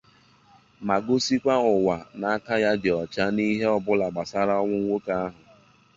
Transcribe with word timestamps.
ma 0.87 0.95
gosikwa 1.05 1.55
ụwa 1.73 1.97
na 2.19 2.27
aka 2.35 2.53
ya 2.63 2.71
dị 2.81 2.89
ọcha 3.01 3.23
n'ihe 3.35 3.65
ọbụla 3.77 4.07
gbasaara 4.13 4.53
ọnwụ 4.61 4.77
nwoke 4.83 5.11
ahụ. 5.23 5.33